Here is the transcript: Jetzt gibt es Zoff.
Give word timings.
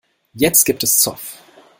Jetzt 0.33 0.65
gibt 0.65 0.81
es 0.81 0.97
Zoff. 0.97 1.37